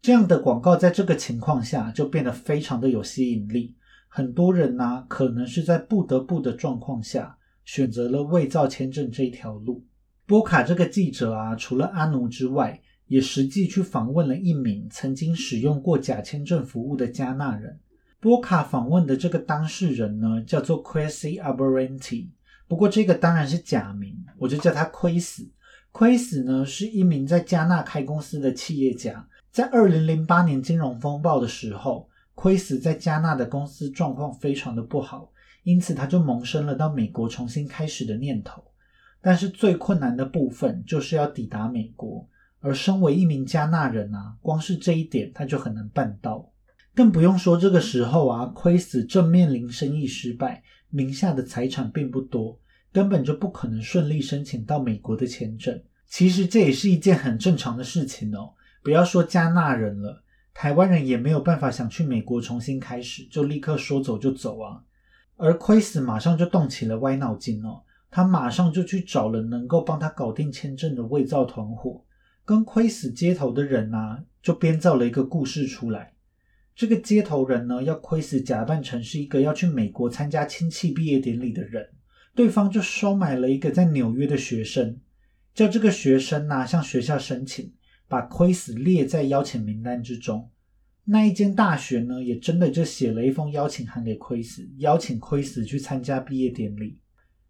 [0.01, 3.73] 这样的广告在这个情况下就变得非常的有吸引力，
[4.09, 7.37] 很多人呢可能是在不得不的状况下
[7.71, 9.85] 选择了伪造签证这一条路。
[10.25, 17.79] 波卡这个记者啊，除了阿奴之外，也实际去访问了一名曾经使用过假签证服务的加纳人。
[18.19, 22.29] 波卡访问的这个当事人呢，叫做 Quasi Aberranti，
[22.67, 25.47] 不过这个当然是假名，我就叫他亏死。
[25.91, 29.27] 亏死呢是一名在加纳开公司的企业家。
[29.51, 35.31] 在二零零八年金融风暴的时候，亏死在加纳的公司状况非常的不好，
[35.63, 38.63] 因此他就萌生了到美国重新开始的念头。
[39.21, 42.25] 但是最困难的部分就是要抵达美国，
[42.61, 46.49] 而身为一名加纳人啊，光是这一点他就很难办到，
[46.95, 52.57] 更不用说这个时候啊，亏死正面临生意失败，名下的财产并不多，
[52.93, 55.81] 根本就不可能顺利申请到美国的签证。
[56.07, 58.53] 其实这也是一件很正常的事情哦。
[58.81, 64.81] 不要说加纳人了，台湾人也没有办法想去美国重新开始，就立刻说走就走啊。
[65.39, 72.03] 而亏死马上就动起了歪脑筋哦，他马上就去找了能够帮他搞定签证的伪造团伙，
[72.43, 76.13] 跟亏死接头的人啊，就编造了一个故事出来。
[76.75, 81.89] 这个接头人呢，要亏死假扮成是一个要去美国参加亲戚毕业典礼的人，
[82.35, 84.99] 对方就收买了一个在纽约的学生，
[85.55, 87.73] 叫这个学生呐向学校申请。
[88.09, 90.49] 把亏死列在邀请名单之中，
[91.11, 96.99] 那一间大学呢，也真的就写了一封邀请函给亏死，邀请亏死去参加毕业典礼。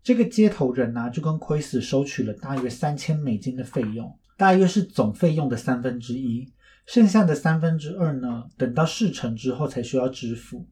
[0.02, 6.50] 这个接头人呢，就跟亏死收取了大约三千美金的费用，大约是总费用的三分之一，
[6.86, 10.66] 剩下的三分之二呢，等到事成之后才需要支付。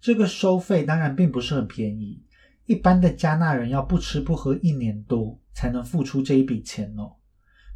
[0.00, 2.22] 这个收费当然并不是很便宜，
[2.66, 7.16] 一般的加纳人要不吃不喝一年多才能付出这一笔钱哦。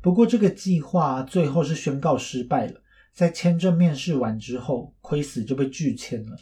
[0.01, 2.81] 不过这个计划最后是宣告失败了，
[3.13, 6.37] 在签证面试完之后，奎斯就被拒签了。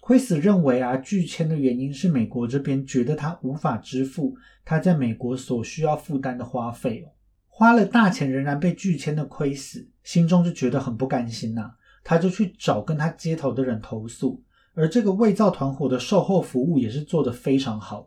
[0.00, 7.10] 奎斯认为啊，拒签的原因是美国这边觉得他无法支付他在美国所需要负担的花费哦。
[7.48, 11.72] 花了大钱仍然被拒签的奎斯，心中就觉得很不甘心呐。
[12.04, 14.40] 他就去找跟他接头的人投诉，
[14.74, 18.06] 而这个伪造团伙的售后服务也是做得非常好。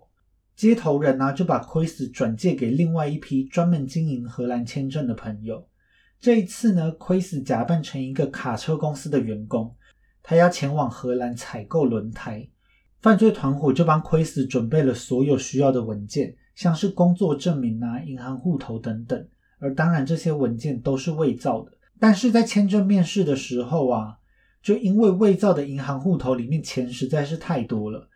[0.55, 5.67] 接头人呢就把奎斯转借给另外一批专门经营荷兰签证的朋友。
[6.21, 9.73] 这一次呢，奎斯假扮成一个卡车公司的员工。
[10.21, 12.45] 他要前往荷兰采购轮胎，
[13.01, 19.27] 犯罪团伙就帮奎斯准备了所有需要的文件，像是工作证明啊、银行户头等等。
[19.59, 21.71] 而当然，这些文件都是伪造的。
[21.99, 24.17] 但是在签证面试的时候啊，
[24.61, 28.09] 就因为伪造的银行户头里面钱实在是太多了，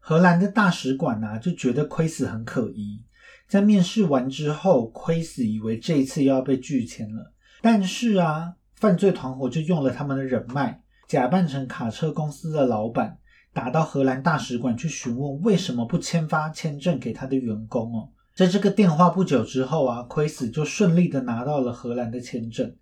[0.00, 3.00] 荷兰的大使馆啊就觉得奎斯很可疑。
[3.46, 7.32] 在面试完之后，奎斯以为这一次又要被拒签了，
[7.64, 10.82] 但是啊，犯罪团伙就用了他们的人脉。
[11.08, 13.16] 假扮成卡车公司的老板，
[13.54, 18.10] 打到荷兰大使馆去询问为什么不签发签证给他的员工哦。
[18.34, 22.76] 在这个电话不久之后啊，奎斯就顺利的拿到了荷兰的签证。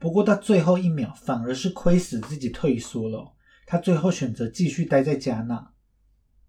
[0.00, 3.32] 不过到最后一秒，反而是奎斯自己退缩了。
[3.66, 5.70] 他最后选择继续待在加纳。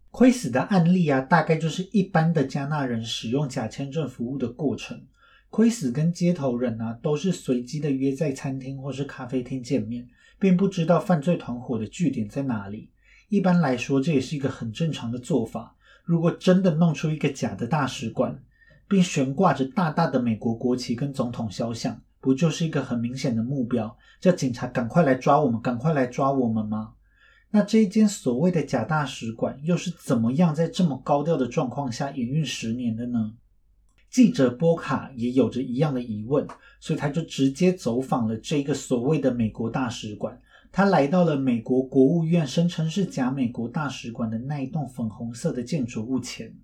[0.10, 5.06] 奎斯的案例啊，大概就是一般的加纳人使用假签证服务的过程。
[5.54, 10.08] 奎斯跟接头人啊，都是随机的约在餐厅或是咖啡厅见面。
[10.40, 12.90] 并不知道犯罪团伙的据点在哪里。
[13.30, 15.76] 一般来说，这也是一个很正常的做法。
[16.04, 18.38] 如果真的弄出一个假的大使馆，
[18.90, 26.96] 并悬挂着大大的美国国旗跟总统肖像，不就是一个很明显的目标，叫警察赶快来抓我们，赶快来抓我们吗？
[27.52, 33.34] 那这一间所谓的假大使馆，又是怎么样在这么高调的状况下营运十年的呢？
[34.14, 36.46] 记者波卡也有着一样的疑问，
[36.80, 40.40] 所以他就直接走访了这个所谓的美国大使馆。
[40.72, 46.56] 他来到了美国国务院声称是假美国大使馆的那一栋粉红色的建筑物前。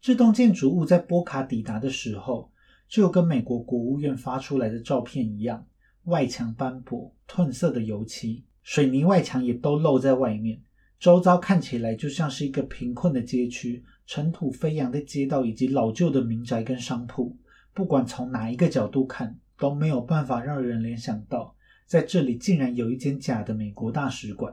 [0.00, 2.50] 这栋建筑物在波卡抵达的时候，
[2.88, 5.64] 就跟美国国务院发出来的照片一样，
[6.06, 10.60] 外墙斑驳、褪色的油漆，水泥外墙也都露在外面。
[10.98, 17.38] 周遭看起来就像是一个贫困的街区，尘土飞扬的街道以及老旧的民宅跟商铺。
[17.72, 21.54] 不管从哪一个角度看，都没有办法让人联想到，
[21.86, 24.52] 在这里竟然有一间假的美国大使馆。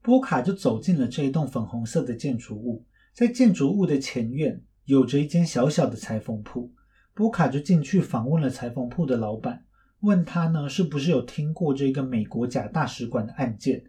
[0.00, 6.72] 波卡就走进了这一栋粉红色的建筑物，在建筑物的前院有着一间小小的裁缝铺。
[7.14, 9.64] 波卡就进去访问了裁缝铺的老板，
[10.02, 13.86] 问他呢是不是有听过这个美国假大使馆的案件。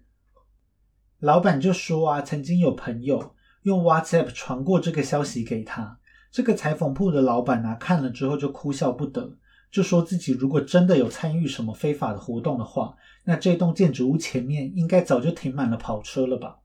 [1.19, 3.34] 老板就说啊，曾经有朋友
[3.65, 5.97] 用 WhatsApp 传过这个消息给他。
[6.31, 9.37] 这个裁缝铺的老板啊，看了之后就哭笑不得，
[9.71, 16.59] 就说自己如果真的有参与什么非法的活动的话，那这栋建筑物前面应该早就停满了跑车了吧。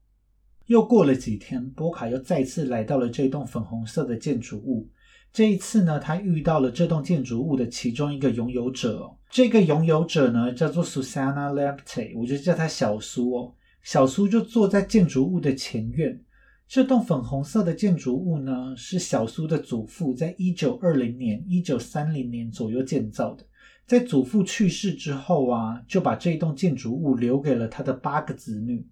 [0.67, 4.87] 又过了几天，波卡又再次来到了这栋粉红色的建筑物。
[5.33, 9.11] 这一次呢，他遇到了这栋建筑物的其中一个拥有者。
[9.31, 13.55] 这个拥有者呢，叫做 Susanna Lepte，我就叫他小苏哦。
[13.83, 16.21] 小苏就坐在建筑物的前院。
[16.73, 23.45] 这栋粉红色的建筑物呢，是小苏的祖父在一九二零年、一九三零年左右建造的。
[23.89, 28.87] 在祖父去世之后啊，就把这栋建筑物留给了他的八个子女。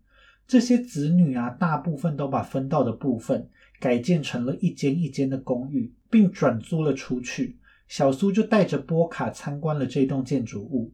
[0.44, 7.60] 这些子女啊，大部分都把分到的部分改建成了一间一间的公寓，并转租了出去。
[7.86, 10.92] 小苏就带着波卡参观了这栋建筑物。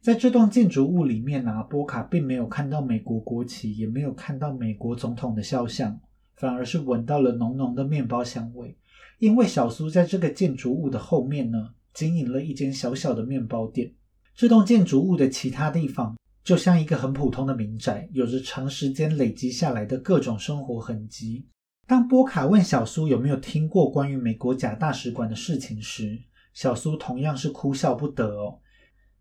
[0.00, 5.98] 在这栋建筑物里面呢，波卡并没有看到美国国旗，也没有看到美国总统的肖像，
[6.36, 8.76] 反而是闻到了浓浓的面包香味。
[9.18, 13.92] 因为小苏在这个建筑物的后面呢，经营了一间小小的面包店。
[14.34, 21.46] 这栋建筑物的其他地方就像一个很普通的民宅，有着长时间累积下来的各种生活痕迹。
[21.86, 26.18] 当波卡问小苏有没有听过关于美国假大使馆的事情时，
[26.52, 28.58] 小苏同样是哭笑不得哦。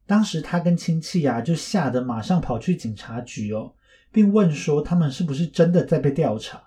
[0.05, 3.73] 当时他跟亲戚啊，就吓得马上跑去警察局哦，
[4.11, 6.61] 并问说他们是不是真的在被调查。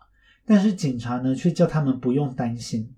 [0.47, 2.95] 但是警察呢，却叫他们不用担心。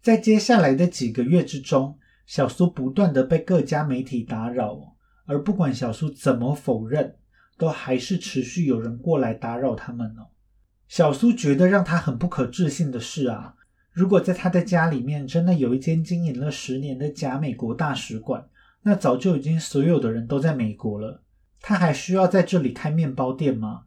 [0.00, 4.94] 在接下来的几个月之中，小苏不断的被各家媒体打扰，
[5.26, 7.16] 而不管小苏怎么否认，
[7.58, 10.28] 都还是持续有人过来打扰他们哦。
[10.86, 13.56] 小苏觉得让他很不可置信的是啊，
[13.92, 18.48] 如果在他的家里面真的有一间经营了十年的假美国大使馆。
[18.82, 21.20] 那早就已经所有的人都在美国了，
[21.60, 23.82] 他还需要在这里开面包店吗？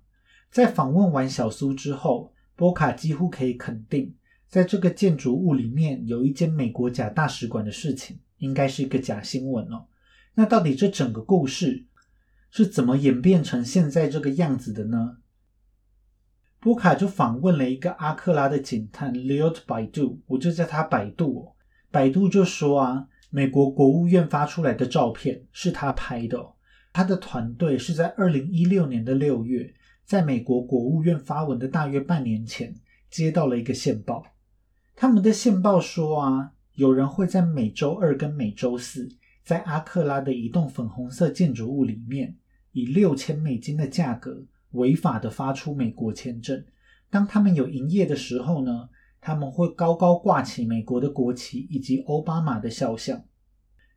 [0.51, 4.13] 在访问完小苏之后，波卡几乎可以肯定，
[4.47, 9.87] 在这个建筑物里面有一间美国假大使馆的事情，应该是一个假新闻哦。
[10.35, 11.87] 那到底这整个故事
[12.51, 15.17] 是怎么演变成现在这个样子的呢？
[16.59, 21.55] 波卡就访问了一个阿克拉的警探 Leot 百度，我就叫他百度哦。
[21.89, 26.37] 百度就说啊，美国国务院发出来的照片是他拍的，
[26.93, 29.73] 他的团队是在二零一六年的六月，
[30.11, 32.75] 在美国国务院发文的大约半年前
[33.09, 34.21] 接到了一个线报，
[34.93, 39.07] 他们的线报说啊，有人会在每周二跟每周四
[39.45, 42.35] 在阿克拉的一栋粉红色建筑物里面，
[42.73, 44.43] 以六千美金的价格。
[44.71, 46.61] 违法的发出美国签证。
[47.09, 48.89] 当他们有营业的时候呢，
[49.21, 53.23] 他们会高高挂起美国的国旗以及奥巴马的肖像。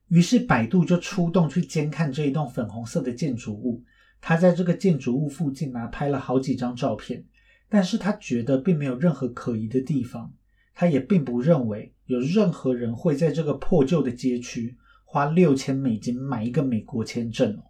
[0.07, 3.83] 于是百度就出动去监看这一栋粉红色的建筑物。
[4.27, 7.23] 他在这个建筑物附近啊拍了好几张照片，
[7.69, 10.33] 但是他觉得并没有任何可疑的地方。
[10.75, 17.65] 他也并不认为有任何人会在这个破旧的街区花六千美金买一个美国签证哦。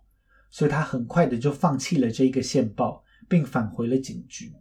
[0.49, 4.53] 所以他很快的就放弃了这一个线报，并返回了警局。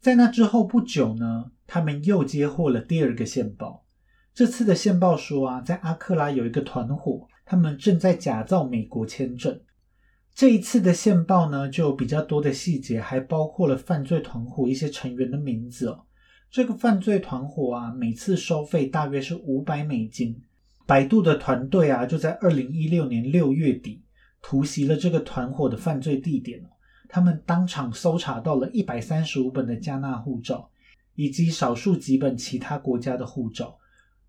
[0.00, 3.84] 在那之后不久呢，他们又接获了第二个线报。
[4.32, 9.60] 这次的线报说啊，在阿克拉有一个团伙，他们正在假造美国签证。
[10.40, 16.06] 这一次的线报呢，就有比较多的细节，还包括了犯罪团伙一些成员的名字哦。
[16.50, 20.40] 这个犯罪团伙啊，每次收费大约是五百美金。
[20.86, 24.02] 百度的团队啊，就在二零一六年六月底。
[24.40, 26.64] 突袭了这个团伙的犯罪地点
[27.06, 30.70] 他们当场搜查到了一百三十五本的加纳护照，
[31.16, 33.76] 以及少数几本其他国家的护照。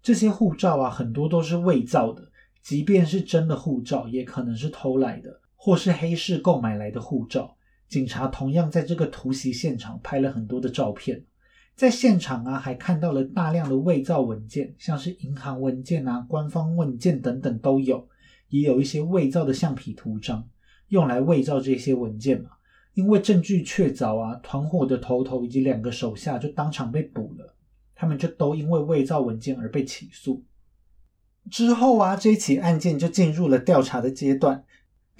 [0.03, 2.21] 这些护照啊，很多都是伪造的，
[2.61, 7.55] 即便是真的护照，也可能是偷来的，或是黑市购买来的护照。
[7.87, 11.23] 警察同样在这个突袭现场拍了很多的照片，
[11.75, 18.07] 在现场啊，还看到了大量的伪造文件，像是银行文件啊、官方文件等等都有。
[18.49, 20.49] 也有一些伪造的橡皮图章，
[20.87, 22.49] 用来伪造这些文件嘛。
[22.95, 27.53] 因为证据确凿啊，团伙的头头以及两个手下就当场被捕了，
[27.93, 30.43] 他们就都因为伪造文件而被起诉。
[31.51, 34.63] 之后啊，这起案件就进入了调查的阶段。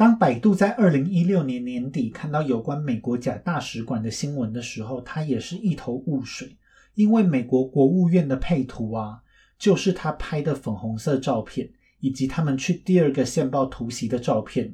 [0.01, 6.57] 当百度在二零一六年年底看到有关美国假大使馆的新闻的时候，他也是一头雾水，
[6.95, 9.21] 因为美国国务院的配图啊，
[9.59, 11.69] 就是他拍的粉红色照片。
[11.99, 14.73] 以及他们去第二个线报突袭的照片，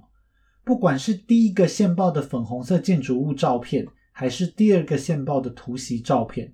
[0.63, 6.53] 不管是第一个线报的粉红色建筑物照片，还是第二个线报的突袭照片，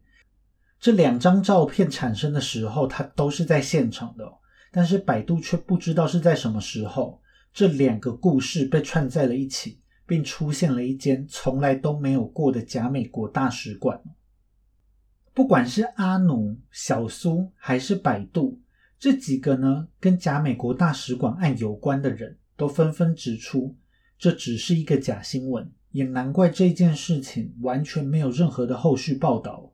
[0.79, 4.27] 这两张照片产生的时候，它都是在现场的。
[4.71, 7.21] 但是百度却不知道是在什么时候，
[7.53, 14.01] 这两个故事被串在了一起，并出现了一间从来都没有过的假美国大使馆。
[15.35, 18.59] 不管是阿努、小苏还是百度。
[18.99, 23.75] 这几个呢，跟假美国大使馆案有关的人都纷纷指出，
[24.17, 29.73] 这只是一个假新闻，也难怪这件事情完全没有任何的后续报道。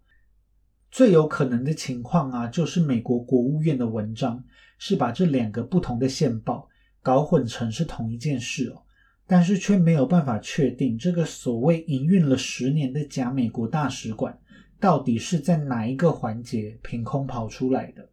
[0.90, 4.44] 最有可能的情况啊，就是美国国务院的文章
[4.78, 6.69] 是把这两个不同的线报
[7.02, 8.84] 搞混成是同一件事哦，
[9.26, 14.38] 但是却没有办法确定这个所谓营运了十年的假美国大使馆
[14.80, 18.10] 到底是在哪一个环节凭空跑出来的。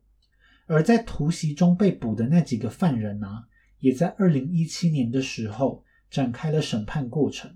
[0.66, 3.44] 而在突袭中被捕的那几个犯人呢，
[3.78, 7.50] 也在二零一七年的时候展开了审判过程。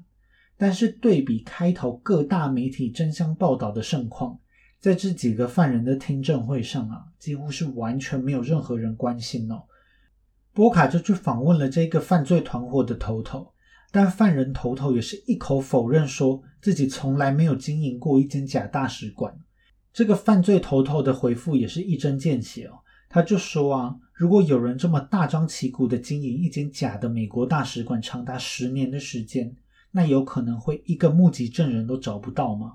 [0.57, 4.39] 但是对比开头各大媒体争相报道的盛况，
[4.78, 9.62] 在这几个犯人的听证会上啊，几乎是完全没有任何人关心哦。
[10.61, 13.51] 波卡就去访问了这个犯罪团伙的头头，
[13.91, 19.35] 但犯人头头也是一口否认，说自己从来没有经营过一间假大使馆。
[19.91, 22.75] 这个犯罪头头的回复也是一针见血哦。
[23.09, 29.57] 他就说啊，如果有人这么大张旗鼓的经营一间假的美国大使馆长达十年的时间，
[29.93, 32.75] 那有可能会一个目击证人都找不到吗？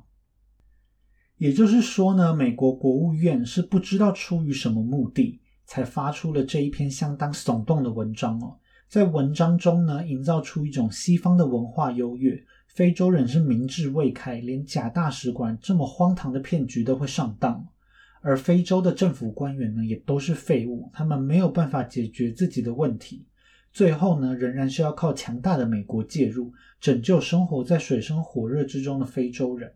[1.37, 8.57] 也就是说呢，美国国务院是不知道出于什么目的，才发出了这一篇相当耸动的文章哦。
[8.87, 17.67] 在文章中呢，营造出一种西方的文化优越，非洲人是明智未开，连假大使馆这么荒唐的骗局都会上当。
[18.21, 23.25] 而非洲的政府官员呢，也都是废物，他们没有办法解决自己的问题，
[23.71, 29.71] 最后呢，仍然是要靠强大的美国介入，拯救生活在水深火热之中的非洲人。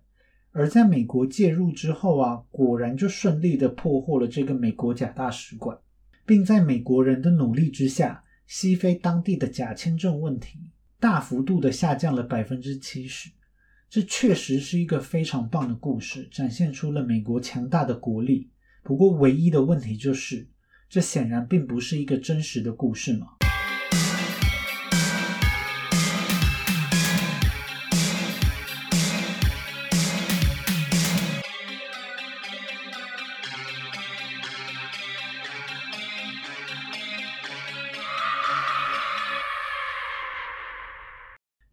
[0.52, 5.78] 而在美国介入之后啊，果然就顺利的破获了这个美国假大使馆，
[6.26, 10.60] 并在美国人的努力之下，西非当地的假签证问题
[11.00, 13.30] 大幅度的下降了百分之七十。
[13.90, 18.50] 这确实是一个非常棒的故事，展现出了美国强大的国力。
[18.84, 20.48] 不过，唯一的问题就是，
[20.88, 23.39] 这显然并不是一个真实的故事嘛。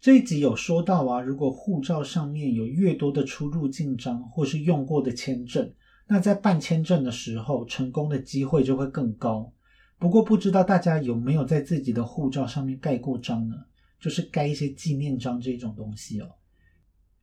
[0.07, 5.69] 这一集有说到啊，如果护照上面有越多的出入境章或是用过的签证，
[6.07, 9.53] 那在办签证的时候成功的机会就会更高。
[9.99, 13.57] 不过不知道大家有没有在自己的护照上面盖过章呢？
[13.99, 16.29] 就是盖一些纪念章这种东西哦。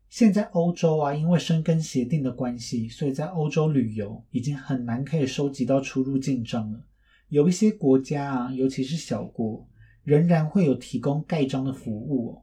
[0.09, 6.86] 现在欧洲啊，因为申根协定的关系，所以在欧洲旅游已经很难可以收集到出入境章了。
[7.29, 9.65] 有一些国家啊，尤其是小国，
[10.03, 12.42] 仍然会有提供盖章的服务哦。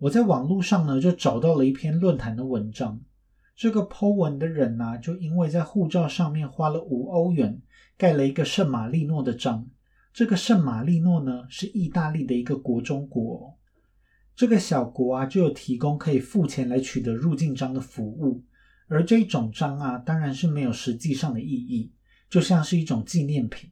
[0.00, 3.00] 我在网络上呢，就找到了一篇论坛的文章。
[3.56, 7.60] 这个 Po 文的人呢，就因为在护照上面花了五欧元
[7.96, 9.66] 盖了一个圣马力诺的章。
[10.12, 13.56] 这个圣马力诺呢，是意大利的一个国中国。
[14.36, 18.44] 这个小国啊，就有提供可以付钱来取得入境章的服务。
[18.86, 21.90] 而这种章啊，当然是没有实际上的意义，
[22.30, 23.68] 就像是一种纪念品。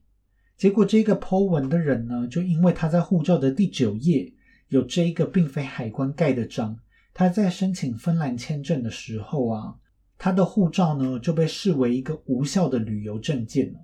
[0.57, 4.33] 结果这个 Po 文的人呢，就因为他在护照的第九页。
[4.69, 6.77] 有这一个并非海关盖的章，
[7.14, 9.77] 他在申请芬兰签证的时候啊，
[10.19, 13.79] 他的护照呢就被视为一个无效的旅游证件了。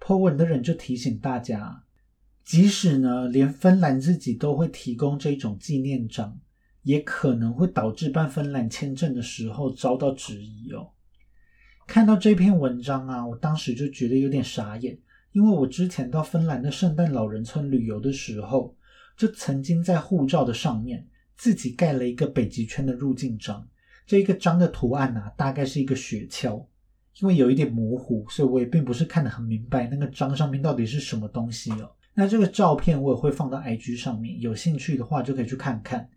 [0.00, 1.84] Po 文的人就提醒大家，
[2.44, 6.38] 即使呢连芬兰自己都会提供这种纪念章，
[6.82, 10.90] 也可能会导致办芬兰签证的时候遭到质疑哦。
[11.86, 14.98] 看到这篇文章啊，我当时就觉得有点傻眼，
[15.30, 18.75] 因为我之前到芬兰的圣诞老人村旅游的时候。
[19.16, 21.06] 就曾经在护照的上面
[21.36, 23.66] 自己盖了一个北极圈的入境章，
[24.06, 26.64] 这一个章的图案呢，大概是一个雪橇，
[27.20, 31.90] 因为有一点模糊，所以我也并不是看得很明白那个章上面到底是什么东西哦。
[32.14, 36.08] 那这个照片我也会放到 IG 上面，有兴趣的话就可以去看看。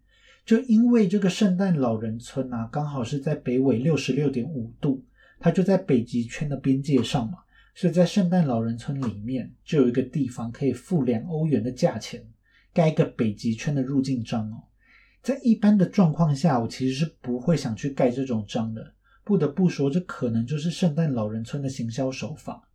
[0.45, 5.03] 就因为这个圣诞老人村啊，刚好是在北纬六十六点五度，
[5.39, 7.39] 它就在北极圈的边界上嘛，
[7.75, 12.25] 所以在圣诞老人村里面就有一个地方可以付两欧元的价钱。
[12.79, 14.63] 盖一个北极圈的入境章哦，
[15.21, 18.93] 在一般的状况下，我其实是不会想去盖这种章的。
[19.25, 22.69] 不得不说，这可能就是圣诞老人村的行销手法。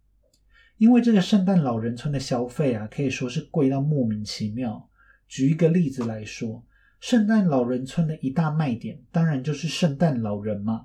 [0.76, 4.90] 因为这个圣诞老人村的消费啊，可以说是贵到莫名其妙。
[5.26, 6.62] 举一个例子来说，
[7.00, 10.84] 圣诞老人村的一大卖点，当然就是圣诞老人嘛。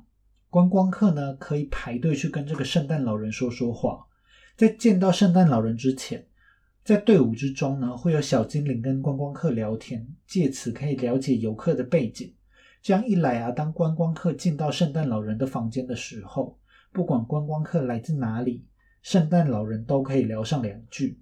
[0.49, 4.05] 观光客呢，可以排队去跟这个圣诞老人说说话，
[4.55, 6.25] 在见到圣诞老人之前。
[6.89, 12.33] 在队伍之中呢，会有小精灵跟观光客聊天，借此可以了解游客的背景。
[12.81, 16.57] 这样一来啊，当观光客进到圣诞老人的房间的时候，
[16.91, 18.65] 不管观光客来自哪里，
[19.03, 21.19] 圣诞老人都可以聊上两句。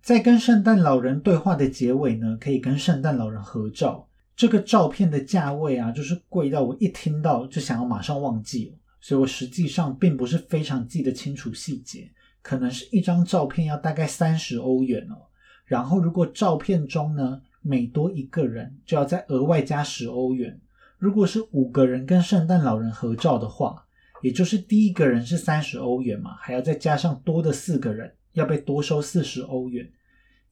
[0.00, 4.08] 在跟圣诞老人对话的结尾呢，可以跟圣诞老人合照。
[4.34, 12.10] 这个照片的价位啊，就是贵到我一听到就想要马上忘记，所以我实际上并不是非常记得清楚细节。
[12.42, 15.28] 可能是一张照片要大概三十欧元哦，
[15.64, 20.60] 然后如果照片中呢每多一个人就要再额外加十欧元，
[20.98, 23.84] 如果是五个人跟圣诞老人合照的话，
[24.22, 29.90] 也就是第一个人是三十欧元嘛，还要再加上多的四个人要被多收四十欧元，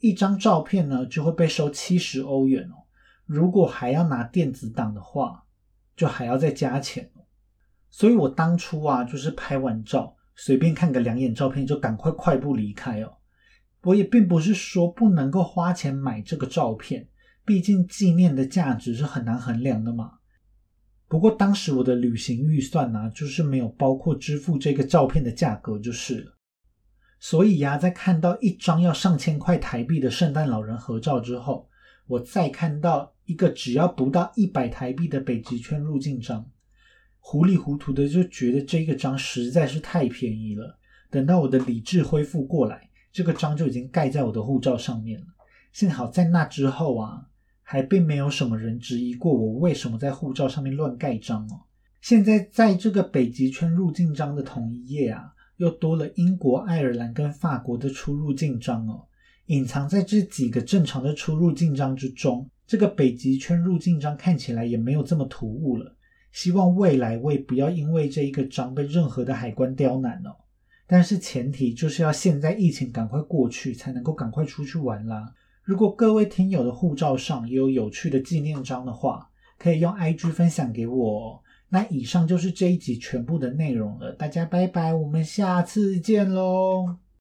[0.00, 2.84] 一张照片呢就会被收七十欧元哦。
[3.24, 5.44] 如果还要拿电子档的话，
[5.96, 7.24] 就还要再加钱哦。
[7.90, 10.14] 所以我当初啊就是拍完照。
[10.40, 13.12] 随便看个两眼照片就赶快快步离开哦。
[13.82, 17.08] 我也并不是说不能够花钱买这个照片，
[17.44, 20.12] 毕竟纪念的价值是很难衡量的嘛。
[21.08, 26.32] 不过当时我的旅行预算呢，就是没有包括支付这个照片的价格就是了。
[27.18, 31.68] 所以呀，在看到一张要上千块台币的圣诞老人合照之后，
[32.06, 36.48] 我再看到一个只要不到一百台币的北极圈入境章。
[37.30, 40.78] 糊里糊涂的就觉得这个章实在是太便宜了。
[41.10, 45.26] 等到我的理智恢复过来，这个章就已经盖在我的护照上面了。
[45.70, 47.26] 幸好在那之后啊，
[47.62, 51.60] 还并没有什么人质疑过我为什么在护照上面乱盖章哦。
[52.00, 59.04] 现在在这个北极圈入境章的同一页啊，又多了英国、爱尔兰跟法国的出入境章哦。
[59.48, 65.94] 隐藏在这几个正常的出入境章之中，这个北极圈入境章看起来也没有这么突兀了。
[66.32, 70.30] 希望未来我也不要因为这一个章被任何的海关刁难哦。
[70.86, 75.34] 但是前提就是要现在疫情赶快过去，才能够赶快出去玩啦。
[75.62, 81.42] 如果各位听友的护照上也有有趣的纪念章的话，可以用 IG 分享给我。
[81.68, 87.07] 那以上就是这一集全部的内容了，大家拜拜，我们下次见喽。